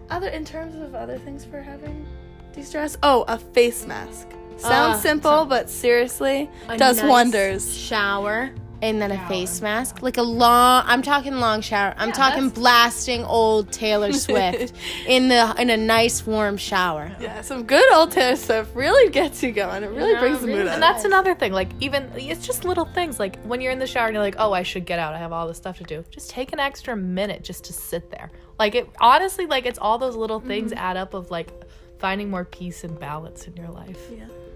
Other 0.10 0.30
in 0.30 0.46
terms 0.46 0.76
of 0.76 0.96
other 0.96 1.18
things 1.18 1.44
for 1.44 1.62
having 1.62 2.06
de-stress. 2.54 2.98
Oh, 3.04 3.26
a 3.28 3.38
face 3.38 3.86
mask. 3.86 4.28
Sounds 4.58 4.98
Ah, 4.98 5.00
simple, 5.02 5.46
but 5.46 5.70
seriously, 5.70 6.50
A 6.70 6.78
does 6.78 6.98
nice 7.02 7.10
wonders. 7.10 7.76
Shower 7.76 8.52
and 8.84 9.02
then 9.02 9.12
a 9.14 9.16
Shower. 9.16 9.28
face 9.30 9.62
mask, 9.62 10.02
like 10.02 10.18
a 10.18 10.22
long. 10.22 10.84
I'm 10.86 11.02
talking 11.02 11.36
long 11.36 11.62
shower. 11.62 11.94
I'm 11.98 12.10
Yeah, 12.10 12.16
talking 12.16 12.44
that's- 12.50 12.60
blasting 12.60 13.24
old 13.24 13.72
Taylor 13.72 14.12
Swift 14.26 14.74
in 15.08 15.30
the 15.30 15.56
in 15.58 15.70
a 15.70 15.78
nice 15.78 16.26
warm 16.28 16.58
shower. 16.58 17.16
Yeah, 17.20 17.42
some 17.42 17.64
good 17.64 17.90
old 17.94 18.12
Taylor 18.12 18.36
Swift 18.36 18.76
really 18.76 19.10
gets 19.10 19.42
you 19.42 19.54
going. 19.54 19.84
It 19.84 19.88
really 19.90 20.12
Yeah, 20.12 20.20
brings 20.20 20.42
the 20.42 20.48
really 20.48 20.60
mood 20.60 20.68
up. 20.68 20.74
And 20.74 20.84
that's 20.84 21.06
another 21.06 21.34
thing. 21.34 21.54
Like 21.54 21.70
even 21.80 22.12
it's 22.16 22.46
just 22.46 22.66
little 22.66 22.86
things. 22.86 23.20
Like 23.20 23.40
when 23.44 23.62
you're 23.62 23.72
in 23.72 23.80
the 23.80 23.88
shower 23.88 24.08
and 24.08 24.14
you're 24.14 24.24
like, 24.24 24.36
oh, 24.38 24.52
I 24.52 24.64
should 24.64 24.86
get 24.86 25.00
out. 25.00 25.14
I 25.14 25.18
have 25.18 25.32
all 25.32 25.48
this 25.48 25.58
stuff 25.58 25.78
to 25.78 25.86
do. 25.86 26.04
Just 26.12 26.30
take 26.30 26.52
an 26.52 26.60
extra 26.60 26.96
minute 26.96 27.42
just 27.42 27.64
to 27.66 27.74
sit 27.74 28.12
there. 28.12 28.32
Like 28.60 28.76
it 28.76 28.90
honestly, 29.00 29.46
like 29.46 29.66
it's 29.66 29.80
all 29.80 29.98
those 29.98 30.18
little 30.18 30.42
things 30.42 30.72
mm-hmm. 30.72 30.84
add 30.84 30.98
up 30.98 31.14
of 31.14 31.32
like 31.32 31.50
finding 32.00 32.30
more 32.30 32.44
peace 32.44 32.84
and 32.84 33.00
balance 33.00 33.48
in 33.48 33.56
your 33.56 33.70
life. 33.70 33.98
yeah, 34.12 34.26
I 34.26 34.26
agree. 34.26 34.53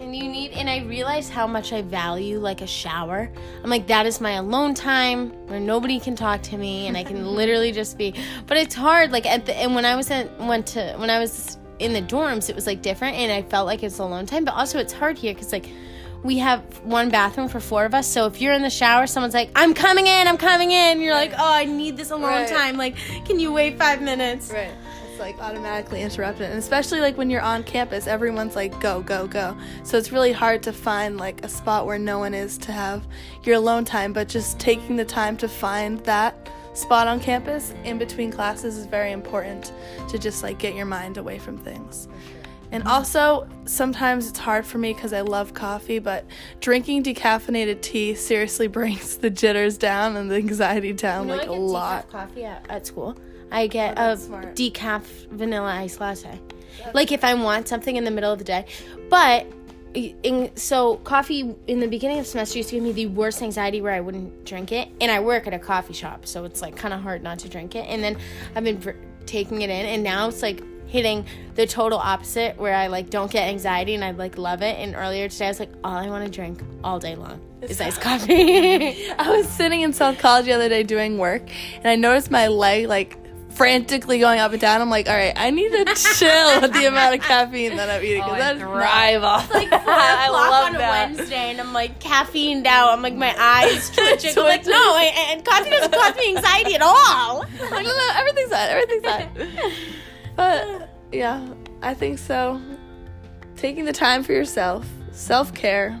And 0.00 0.14
you 0.16 0.28
need, 0.28 0.52
and 0.52 0.70
I 0.70 0.80
realize 0.80 1.28
how 1.28 1.46
much 1.46 1.72
I 1.72 1.82
value 1.82 2.38
like 2.38 2.60
a 2.60 2.66
shower. 2.66 3.30
I'm 3.62 3.70
like, 3.70 3.86
that 3.88 4.06
is 4.06 4.20
my 4.20 4.32
alone 4.32 4.74
time 4.74 5.30
where 5.48 5.60
nobody 5.60 6.00
can 6.00 6.16
talk 6.16 6.42
to 6.44 6.56
me 6.56 6.86
and 6.86 6.96
I 6.96 7.04
can 7.04 7.26
literally 7.34 7.72
just 7.72 7.98
be. 7.98 8.14
But 8.46 8.56
it's 8.56 8.74
hard. 8.74 9.12
Like 9.12 9.26
at 9.26 9.46
the, 9.46 9.54
and 9.56 9.74
when 9.74 9.84
I 9.84 9.96
was 9.96 10.10
in, 10.10 10.30
went 10.46 10.66
to, 10.68 10.94
when 10.96 11.10
I 11.10 11.18
was 11.18 11.58
in 11.78 11.92
the 11.92 12.02
dorms, 12.02 12.48
it 12.48 12.56
was 12.56 12.66
like 12.66 12.82
different 12.82 13.16
and 13.16 13.30
I 13.30 13.42
felt 13.42 13.66
like 13.66 13.82
it's 13.82 13.98
alone 13.98 14.26
time. 14.26 14.44
But 14.44 14.54
also 14.54 14.78
it's 14.78 14.92
hard 14.92 15.18
here 15.18 15.34
because 15.34 15.52
like 15.52 15.66
we 16.22 16.38
have 16.38 16.60
one 16.84 17.10
bathroom 17.10 17.48
for 17.48 17.60
four 17.60 17.84
of 17.84 17.94
us. 17.94 18.06
So 18.06 18.26
if 18.26 18.40
you're 18.40 18.54
in 18.54 18.62
the 18.62 18.70
shower, 18.70 19.06
someone's 19.06 19.34
like, 19.34 19.50
I'm 19.54 19.74
coming 19.74 20.06
in, 20.06 20.26
I'm 20.26 20.36
coming 20.38 20.70
in. 20.72 21.00
You're 21.00 21.14
like, 21.14 21.32
oh, 21.32 21.52
I 21.52 21.64
need 21.64 21.96
this 21.96 22.10
alone 22.10 22.24
Right. 22.24 22.48
time. 22.48 22.76
Like, 22.76 22.96
can 23.24 23.38
you 23.38 23.52
wait 23.52 23.78
five 23.78 24.02
minutes? 24.02 24.50
Right. 24.50 24.72
Like 25.18 25.40
automatically 25.40 26.02
interrupted. 26.02 26.50
And 26.50 26.58
especially 26.58 27.00
like 27.00 27.18
when 27.18 27.28
you're 27.28 27.42
on 27.42 27.64
campus, 27.64 28.06
everyone's 28.06 28.56
like, 28.56 28.78
go, 28.80 29.02
go, 29.02 29.26
go. 29.26 29.56
So 29.82 29.98
it's 29.98 30.12
really 30.12 30.32
hard 30.32 30.62
to 30.62 30.72
find 30.72 31.16
like 31.16 31.44
a 31.44 31.48
spot 31.48 31.86
where 31.86 31.98
no 31.98 32.18
one 32.18 32.34
is 32.34 32.56
to 32.58 32.72
have 32.72 33.06
your 33.42 33.56
alone 33.56 33.84
time, 33.84 34.12
but 34.12 34.28
just 34.28 34.58
taking 34.58 34.96
the 34.96 35.04
time 35.04 35.36
to 35.38 35.48
find 35.48 35.98
that 36.04 36.48
spot 36.72 37.08
on 37.08 37.18
campus 37.18 37.74
in 37.84 37.98
between 37.98 38.30
classes 38.30 38.76
is 38.76 38.86
very 38.86 39.10
important 39.10 39.72
to 40.08 40.18
just 40.18 40.42
like 40.44 40.58
get 40.58 40.74
your 40.74 40.86
mind 40.86 41.16
away 41.16 41.38
from 41.38 41.58
things. 41.58 42.08
And 42.70 42.86
also, 42.86 43.48
sometimes 43.64 44.28
it's 44.28 44.38
hard 44.38 44.66
for 44.66 44.78
me 44.78 44.92
because 44.92 45.12
I 45.12 45.22
love 45.22 45.54
coffee, 45.54 45.98
but 45.98 46.24
drinking 46.60 47.02
decaffeinated 47.04 47.80
tea 47.80 48.14
seriously 48.14 48.66
brings 48.78 49.16
the 49.16 49.30
jitters 49.30 49.78
down 49.78 50.16
and 50.16 50.30
the 50.30 50.36
anxiety 50.36 50.92
down 50.92 51.28
You 51.28 51.34
know, 51.34 51.38
like 51.38 51.48
I 51.48 51.52
a 51.52 51.56
lot. 51.56 52.10
coffee 52.10 52.44
at, 52.44 52.66
at 52.70 52.86
school. 52.86 53.16
I 53.50 53.66
get 53.66 53.94
Oh, 53.98 54.12
a 54.12 54.16
smart. 54.18 54.54
decaf 54.54 55.02
vanilla 55.30 55.72
ice 55.72 55.98
latte. 56.00 56.38
Like 56.92 57.10
if 57.12 57.24
I 57.24 57.32
want 57.34 57.66
something 57.68 57.96
in 57.96 58.04
the 58.04 58.10
middle 58.10 58.30
of 58.32 58.38
the 58.38 58.44
day. 58.44 58.66
But 59.08 59.46
in, 59.94 60.54
so 60.54 60.96
coffee 60.98 61.54
in 61.66 61.80
the 61.80 61.88
beginning 61.88 62.18
of 62.18 62.26
semester 62.26 62.58
used 62.58 62.68
to 62.68 62.76
give 62.76 62.84
me 62.84 62.92
the 62.92 63.06
worst 63.06 63.40
anxiety 63.42 63.80
where 63.80 63.94
I 63.94 64.00
wouldn't 64.00 64.44
drink 64.44 64.70
it. 64.70 64.88
And 65.00 65.10
I 65.10 65.20
work 65.20 65.46
at 65.46 65.54
a 65.54 65.58
coffee 65.58 65.94
shop, 65.94 66.26
so 66.26 66.44
it's 66.44 66.60
like 66.60 66.76
kind 66.76 66.92
of 66.92 67.00
hard 67.00 67.22
not 67.22 67.38
to 67.40 67.48
drink 67.48 67.74
it. 67.74 67.86
And 67.88 68.04
then 68.04 68.18
I've 68.54 68.64
been 68.64 68.94
taking 69.24 69.62
it 69.62 69.70
in, 69.70 69.86
and 69.86 70.02
now 70.04 70.28
it's 70.28 70.42
like 70.42 70.62
hitting 70.88 71.26
the 71.54 71.66
total 71.66 71.98
opposite 71.98 72.56
where 72.58 72.74
I 72.74 72.86
like 72.88 73.10
don't 73.10 73.30
get 73.30 73.48
anxiety 73.48 73.94
and 73.94 74.02
I 74.04 74.10
like 74.12 74.38
love 74.38 74.62
it. 74.62 74.76
And 74.78 74.94
earlier 74.96 75.28
today 75.28 75.46
I 75.46 75.48
was 75.48 75.60
like, 75.60 75.70
all 75.84 75.96
I 75.96 76.08
want 76.08 76.24
to 76.24 76.30
drink 76.30 76.60
all 76.82 76.98
day 76.98 77.14
long 77.14 77.40
is 77.62 77.80
iced 77.80 78.00
coffee. 78.00 79.10
I 79.18 79.30
was 79.30 79.48
sitting 79.48 79.82
in 79.82 79.92
South 79.92 80.18
College 80.18 80.46
the 80.46 80.52
other 80.52 80.68
day 80.68 80.82
doing 80.82 81.18
work, 81.18 81.42
and 81.76 81.86
I 81.86 81.96
noticed 81.96 82.30
my 82.30 82.48
leg 82.48 82.86
like 82.88 83.16
frantically 83.50 84.20
going 84.20 84.38
up 84.38 84.52
and 84.52 84.60
down. 84.60 84.80
I'm 84.80 84.88
like, 84.90 85.08
all 85.08 85.16
right, 85.16 85.32
I 85.34 85.50
need 85.50 85.70
to 85.72 85.84
chill 86.16 86.60
with 86.60 86.72
the 86.72 86.84
amount 86.86 87.16
of 87.16 87.22
caffeine 87.22 87.74
that 87.76 87.90
I'm 87.90 88.04
eating. 88.04 88.22
'cause 88.22 88.30
oh, 88.30 88.34
I 88.34 88.38
that's 88.38 88.60
thrive 88.60 89.22
off. 89.24 89.52
like 89.52 89.68
four 89.68 89.80
I 89.88 90.26
o'clock 90.26 90.64
on 90.66 90.72
that. 90.74 91.10
Wednesday, 91.16 91.50
and 91.50 91.60
I'm 91.60 91.72
like 91.72 91.98
caffeined 91.98 92.66
out. 92.66 92.90
I'm 92.92 93.02
like 93.02 93.14
my 93.16 93.34
eyes 93.36 93.90
twitching. 93.90 94.38
I'm 94.38 94.44
like, 94.44 94.64
no, 94.64 94.72
I, 94.74 95.12
and 95.32 95.44
coffee 95.44 95.70
doesn't 95.70 95.92
cause 95.92 96.14
me 96.16 96.36
anxiety 96.36 96.76
at 96.76 96.82
all. 96.82 97.42
I 97.44 97.82
don't 97.82 97.84
know, 97.84 98.10
everything's 98.14 98.50
fine. 98.50 98.68
Everything's 98.70 99.04
fine. 99.04 99.72
But 100.38 100.88
yeah, 101.10 101.44
I 101.82 101.94
think 101.94 102.18
so. 102.20 102.60
Taking 103.56 103.84
the 103.84 103.92
time 103.92 104.22
for 104.22 104.32
yourself, 104.32 104.86
self 105.10 105.52
care. 105.52 106.00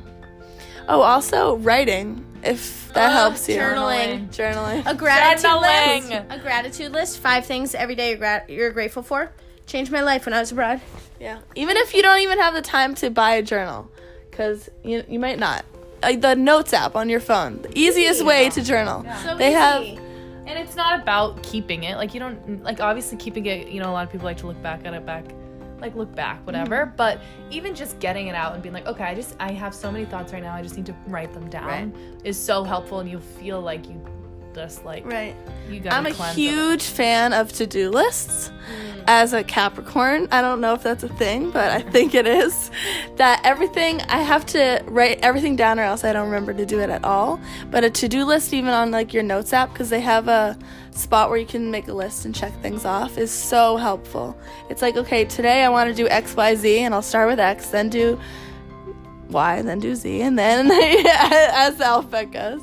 Oh, 0.86 1.00
also 1.02 1.56
writing, 1.56 2.24
if 2.44 2.90
that 2.94 3.10
Uh, 3.10 3.12
helps 3.12 3.48
you. 3.48 3.56
journaling. 3.56 4.28
Journaling. 4.28 4.86
A 4.86 4.94
gratitude 4.94 5.44
Journaling. 5.50 6.08
list. 6.08 6.22
A 6.30 6.38
gratitude 6.38 6.92
list. 6.92 7.18
Five 7.18 7.46
things 7.46 7.74
every 7.74 7.96
day 7.96 8.10
you're, 8.10 8.18
gra- 8.18 8.44
you're 8.48 8.70
grateful 8.70 9.02
for. 9.02 9.32
Changed 9.66 9.90
my 9.90 10.02
life 10.02 10.24
when 10.24 10.32
I 10.34 10.38
was 10.40 10.52
abroad. 10.52 10.80
Yeah. 11.20 11.38
Even 11.56 11.76
if 11.76 11.92
you 11.94 12.00
don't 12.00 12.20
even 12.20 12.38
have 12.38 12.54
the 12.54 12.62
time 12.62 12.94
to 12.96 13.10
buy 13.10 13.32
a 13.32 13.42
journal, 13.42 13.90
because 14.30 14.70
you, 14.84 15.02
you 15.08 15.18
might 15.18 15.38
not. 15.40 15.64
Uh, 16.00 16.12
the 16.16 16.36
Notes 16.36 16.72
app 16.72 16.94
on 16.94 17.08
your 17.08 17.18
phone, 17.20 17.60
the 17.62 17.76
easiest 17.76 18.24
way 18.24 18.48
to 18.50 18.62
journal. 18.62 19.04
So 19.24 19.36
They 19.36 19.50
have- 19.50 19.82
easy. 19.82 20.00
And 20.48 20.58
it's 20.58 20.74
not 20.74 21.00
about 21.00 21.42
keeping 21.42 21.84
it. 21.84 21.96
Like 21.96 22.14
you 22.14 22.20
don't 22.20 22.64
like 22.64 22.80
obviously 22.80 23.18
keeping 23.18 23.46
it, 23.46 23.68
you 23.68 23.80
know, 23.80 23.90
a 23.90 23.92
lot 23.92 24.04
of 24.04 24.10
people 24.10 24.24
like 24.24 24.38
to 24.38 24.46
look 24.46 24.60
back 24.62 24.84
at 24.84 24.94
it 24.94 25.04
back 25.06 25.24
like 25.80 25.94
look 25.94 26.14
back, 26.14 26.44
whatever. 26.46 26.86
Mm-hmm. 26.86 26.96
But 26.96 27.20
even 27.50 27.74
just 27.74 27.98
getting 28.00 28.28
it 28.28 28.34
out 28.34 28.54
and 28.54 28.62
being 28.62 28.72
like, 28.72 28.86
okay, 28.86 29.04
I 29.04 29.14
just 29.14 29.36
I 29.40 29.52
have 29.52 29.74
so 29.74 29.90
many 29.90 30.04
thoughts 30.04 30.32
right 30.32 30.42
now, 30.42 30.54
I 30.54 30.62
just 30.62 30.76
need 30.76 30.86
to 30.86 30.94
write 31.06 31.32
them 31.32 31.48
down 31.48 31.92
Right. 31.92 31.92
is 32.24 32.38
so 32.38 32.64
helpful 32.64 33.00
and 33.00 33.10
you 33.10 33.20
feel 33.20 33.60
like 33.60 33.88
you 33.88 34.02
just 34.54 34.84
like 34.84 35.04
Right. 35.06 35.34
you 35.68 35.80
got 35.80 35.92
I'm 35.92 36.06
a 36.06 36.32
huge 36.32 36.82
fan 36.82 37.32
of 37.32 37.52
to 37.54 37.66
do 37.66 37.90
lists. 37.90 38.50
Mm. 38.50 39.04
As 39.10 39.32
a 39.32 39.42
Capricorn, 39.42 40.28
I 40.30 40.42
don't 40.42 40.60
know 40.60 40.74
if 40.74 40.82
that's 40.82 41.02
a 41.02 41.08
thing, 41.08 41.50
but 41.50 41.70
I 41.70 41.80
think 41.80 42.14
it 42.14 42.26
is. 42.26 42.70
That 43.16 43.40
everything, 43.42 44.02
I 44.02 44.18
have 44.18 44.44
to 44.46 44.82
write 44.86 45.20
everything 45.22 45.56
down 45.56 45.80
or 45.80 45.84
else 45.84 46.04
I 46.04 46.12
don't 46.12 46.26
remember 46.26 46.52
to 46.52 46.66
do 46.66 46.78
it 46.80 46.90
at 46.90 47.04
all. 47.04 47.40
But 47.70 47.84
a 47.84 47.90
to 47.90 48.08
do 48.08 48.24
list, 48.26 48.52
even 48.52 48.70
on 48.70 48.90
like 48.90 49.14
your 49.14 49.22
notes 49.22 49.54
app, 49.54 49.72
because 49.72 49.88
they 49.88 50.00
have 50.00 50.28
a 50.28 50.58
spot 50.90 51.30
where 51.30 51.38
you 51.38 51.46
can 51.46 51.70
make 51.70 51.88
a 51.88 51.94
list 51.94 52.26
and 52.26 52.34
check 52.34 52.52
things 52.60 52.84
off, 52.84 53.16
is 53.16 53.30
so 53.30 53.78
helpful. 53.78 54.36
It's 54.68 54.82
like, 54.82 54.96
okay, 54.98 55.24
today 55.24 55.64
I 55.64 55.70
want 55.70 55.88
to 55.88 55.94
do 55.94 56.06
X, 56.08 56.36
Y, 56.36 56.54
Z, 56.56 56.78
and 56.80 56.92
I'll 56.92 57.00
start 57.00 57.28
with 57.28 57.40
X, 57.40 57.70
then 57.70 57.88
do 57.88 58.20
Y, 59.30 59.62
then 59.62 59.78
do 59.78 59.94
Z, 59.94 60.20
and 60.20 60.38
then 60.38 60.70
as 60.72 61.76
the 61.76 61.86
alphabet 61.86 62.30
goes. 62.30 62.60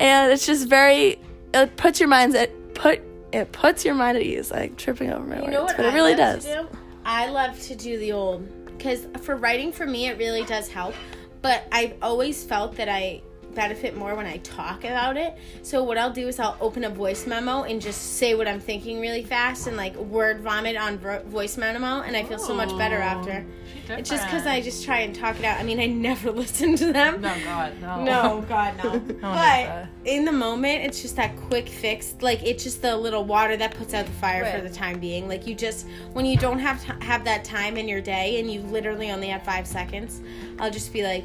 And 0.00 0.32
it's 0.32 0.46
just 0.46 0.66
very, 0.66 1.20
it 1.54 1.76
puts 1.76 2.00
your 2.00 2.08
minds 2.08 2.34
at, 2.34 2.50
put, 2.74 3.00
it 3.32 3.52
puts 3.52 3.84
your 3.84 3.94
mind 3.94 4.16
at 4.16 4.24
ease. 4.24 4.50
Like 4.50 4.76
tripping 4.76 5.12
over 5.12 5.24
my 5.24 5.36
You 5.36 5.42
words, 5.42 5.52
know 5.52 5.64
what 5.64 5.76
but 5.76 5.86
it 5.86 5.94
really 5.94 6.16
love 6.16 6.42
does. 6.42 6.44
To 6.46 6.62
do? 6.62 6.78
I 7.04 7.28
love 7.28 7.60
to 7.62 7.76
do 7.76 7.98
the 7.98 8.12
old 8.12 8.48
because 8.66 9.06
for 9.20 9.36
writing 9.36 9.72
for 9.72 9.86
me 9.86 10.06
it 10.08 10.18
really 10.18 10.42
does 10.44 10.68
help. 10.68 10.94
But 11.42 11.64
I've 11.70 11.94
always 12.02 12.42
felt 12.44 12.76
that 12.76 12.88
I 12.88 13.22
benefit 13.54 13.96
more 13.96 14.14
when 14.14 14.26
I 14.26 14.38
talk 14.38 14.84
about 14.84 15.16
it. 15.16 15.36
So 15.62 15.82
what 15.84 15.98
I'll 15.98 16.12
do 16.12 16.28
is 16.28 16.38
I'll 16.38 16.56
open 16.60 16.84
a 16.84 16.90
voice 16.90 17.26
memo 17.26 17.62
and 17.62 17.80
just 17.80 18.16
say 18.18 18.34
what 18.34 18.46
I'm 18.48 18.60
thinking 18.60 19.00
really 19.00 19.22
fast 19.22 19.66
and 19.66 19.76
like 19.76 19.94
word 19.96 20.40
vomit 20.40 20.76
on 20.76 20.98
vo- 20.98 21.22
voice 21.26 21.56
memo, 21.56 22.02
and 22.02 22.16
I 22.16 22.22
feel 22.24 22.38
so 22.38 22.54
much 22.54 22.76
better 22.78 22.96
after. 22.96 23.44
It's 23.88 24.08
just 24.08 24.24
because 24.26 24.46
I 24.46 24.60
just 24.60 24.84
try 24.84 25.00
and 25.00 25.12
talk 25.14 25.38
it 25.38 25.44
out. 25.44 25.58
I 25.58 25.64
mean, 25.64 25.80
I 25.80 25.86
never 25.86 26.30
listen 26.42 26.76
to 26.76 26.92
them. 26.92 27.20
No 27.20 27.34
God, 27.44 27.80
no. 27.80 28.04
No, 28.04 28.44
God, 28.48 28.74
no. 28.84 28.98
but 29.20 29.86
in 30.04 30.24
the 30.24 30.32
moment, 30.32 30.84
it's 30.84 31.02
just 31.02 31.16
that 31.16 31.36
quick 31.36 31.68
fix. 31.68 32.14
Like 32.20 32.42
it's 32.44 32.62
just 32.62 32.82
the 32.82 32.96
little 32.96 33.24
water 33.24 33.56
that 33.56 33.74
puts 33.74 33.92
out 33.94 34.06
the 34.06 34.12
fire 34.12 34.44
for 34.56 34.60
the 34.62 34.72
time 34.72 35.00
being. 35.00 35.26
Like 35.28 35.46
you 35.46 35.54
just 35.54 35.86
when 36.12 36.24
you 36.24 36.36
don't 36.36 36.58
have 36.60 36.84
to 36.86 37.04
have 37.04 37.24
that 37.24 37.44
time 37.44 37.76
in 37.76 37.88
your 37.88 38.00
day 38.00 38.38
and 38.38 38.50
you 38.50 38.60
literally 38.62 39.10
only 39.10 39.28
have 39.28 39.42
five 39.42 39.66
seconds, 39.66 40.20
I'll 40.58 40.70
just 40.70 40.92
be 40.92 41.02
like. 41.02 41.24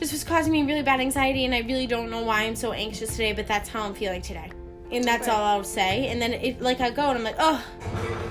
This 0.00 0.12
was 0.12 0.24
causing 0.24 0.52
me 0.52 0.62
really 0.64 0.82
bad 0.82 1.00
anxiety, 1.00 1.44
and 1.44 1.54
I 1.54 1.60
really 1.60 1.86
don't 1.86 2.10
know 2.10 2.22
why 2.22 2.42
I'm 2.42 2.56
so 2.56 2.72
anxious 2.72 3.10
today, 3.10 3.32
but 3.32 3.46
that's 3.46 3.68
how 3.68 3.82
I'm 3.82 3.94
feeling 3.94 4.22
today. 4.22 4.50
And 4.90 5.04
that's 5.04 5.28
all 5.28 5.42
I'll 5.42 5.64
say. 5.64 6.08
And 6.08 6.20
then, 6.20 6.34
it, 6.34 6.60
like, 6.60 6.80
I 6.80 6.90
go 6.90 7.08
and 7.08 7.18
I'm 7.18 7.24
like, 7.24 7.36
oh, 7.38 7.64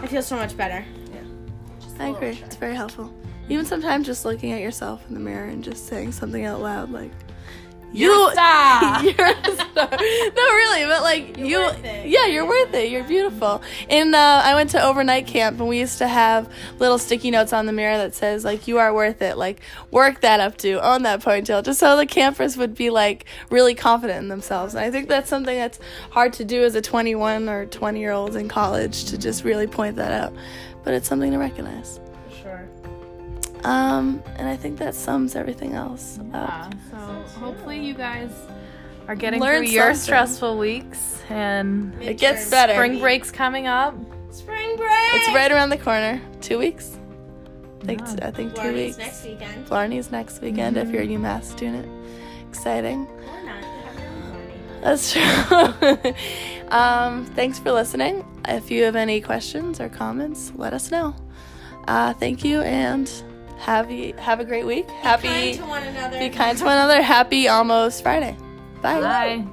I 0.02 0.08
feel 0.08 0.22
so 0.22 0.36
much 0.36 0.56
better. 0.56 0.86
Yeah. 1.14 1.22
I 2.00 2.10
agree. 2.10 2.40
It's 2.44 2.56
very 2.56 2.76
helpful. 2.76 3.14
Even 3.50 3.66
sometimes 3.66 4.06
just 4.06 4.24
looking 4.24 4.52
at 4.54 4.62
yourself 4.62 5.04
in 5.08 5.14
the 5.16 5.20
mirror 5.20 5.46
and 5.46 5.64
just 5.64 5.88
saying 5.88 6.12
something 6.12 6.46
out 6.46 6.62
loud, 6.62 6.92
like, 6.92 7.12
You're 7.94 8.30
a 8.30 8.34
star. 8.34 9.04
you're 9.04 9.28
a 9.28 9.56
star. 9.56 9.90
no, 9.92 10.44
really, 10.44 10.86
but 10.86 11.04
like 11.04 11.38
you, 11.38 11.60
worth 11.60 11.86
it. 11.86 12.08
yeah, 12.08 12.26
you're 12.26 12.48
worth 12.48 12.74
it. 12.74 12.90
You're 12.90 13.04
beautiful. 13.04 13.62
And 13.90 14.16
uh, 14.16 14.42
I 14.44 14.56
went 14.56 14.72
to 14.72 14.84
overnight 14.84 15.28
camp, 15.28 15.60
and 15.60 15.70
we 15.70 15.80
used 15.80 16.00
to 16.00 16.08
have 16.08 16.52
little 16.80 16.98
sticky 16.98 17.32
notes 17.32 17.54
on 17.54 17.66
the 17.66 17.72
mirror 17.72 17.98
that 17.98 18.16
says 18.16 18.44
like, 18.44 18.68
"You 18.68 18.80
are 18.80 18.94
worth 18.94 19.22
it." 19.22 19.38
Like, 19.38 19.62
work 19.92 20.22
that 20.22 20.40
up 20.40 20.58
to, 20.60 20.84
own 20.86 21.04
that 21.04 21.22
ponytail, 21.22 21.64
just 21.64 21.80
so 21.80 21.96
the 21.96 22.06
campers 22.06 22.58
would 22.58 22.76
be 22.76 22.90
like 22.90 23.26
really 23.50 23.76
confident 23.76 24.20
in 24.24 24.28
themselves. 24.28 24.74
And 24.74 24.84
I 24.84 24.92
think 24.92 25.08
that's 25.08 25.30
something 25.30 25.56
that's 25.56 25.80
hard 26.10 26.34
to 26.34 26.46
do 26.46 26.64
as 26.64 26.76
a 26.76 26.82
21 26.82 27.48
or 27.48 27.66
20 27.68 28.00
year 28.00 28.12
old 28.12 28.36
in 28.36 28.50
college 28.50 29.06
to 29.06 29.18
just 29.18 29.44
really 29.44 29.68
point 29.68 29.96
that 29.98 30.12
out. 30.12 30.34
But 30.84 30.94
it's 30.96 31.08
something 31.08 31.32
to 31.32 31.38
recognize. 31.38 32.00
Sure. 33.64 33.72
Um, 33.72 34.22
and 34.38 34.48
I 34.48 34.56
think 34.58 34.78
that 34.80 34.94
sums 34.96 35.36
everything 35.36 35.74
else 35.74 36.20
Yeah. 36.32 36.44
up. 36.68 36.74
So 36.92 37.40
hopefully 37.40 37.80
you 37.80 37.94
guys 37.94 38.30
are 39.08 39.16
getting 39.16 39.40
Learn 39.42 39.64
through 39.64 39.72
your 39.72 39.84
something. 39.94 40.00
stressful 40.02 40.58
weeks 40.58 41.22
and 41.30 41.94
It 42.02 42.18
gets 42.18 42.50
better. 42.50 42.74
spring 42.74 43.00
break's 43.00 43.32
coming 43.32 43.68
up. 43.68 43.96
Spring 44.32 44.76
break! 44.78 44.90
It's 45.14 45.34
right 45.36 45.52
around 45.52 45.70
the 45.70 45.78
corner. 45.78 46.20
Two 46.42 46.58
weeks. 46.60 46.98
I 47.82 47.86
think, 47.86 48.02
Yeah. 48.02 48.28
I 48.28 48.32
think 48.32 48.56
two 48.56 48.62
Blarney's 48.62 48.74
weeks. 48.74 48.98
next 48.98 49.24
weekend. 49.26 49.66
Blarney's 49.68 50.12
next 50.12 50.42
weekend 50.42 50.78
if 50.78 50.90
you're 50.90 51.04
a 51.04 51.08
UMass 51.08 51.44
student. 51.44 51.88
Exciting. 52.50 53.06
Or 53.08 53.44
not. 53.46 53.62
You 53.62 53.84
have 53.84 53.96
Blarney. 54.32 54.82
That's 54.82 55.12
true. 55.14 56.14
um, 56.78 57.26
thanks 57.36 57.60
for 57.60 57.72
listening. 57.72 58.26
If 58.48 58.72
you 58.72 58.84
have 58.84 58.96
any 58.96 59.22
questions 59.22 59.80
or 59.80 59.90
comments, 59.90 60.52
let 60.56 60.74
us 60.74 60.92
know. 60.92 61.14
Uh, 61.88 62.14
thank 62.14 62.44
you 62.46 62.62
and 62.62 63.12
have 63.64 63.90
you 63.90 64.14
have 64.18 64.40
a 64.40 64.46
great 64.46 64.66
week. 64.66 64.90
Happy 64.90 65.28
Kind 65.28 65.58
to 65.58 65.66
one 65.66 65.84
another. 65.84 66.20
be 66.20 66.30
kind 66.30 66.58
to 66.58 66.66
one 66.66 66.74
another. 66.78 67.02
Happy 67.02 67.48
almost 67.48 68.04
Friday. 68.04 68.36
Bye. 68.82 69.00
Bye. 69.00 69.46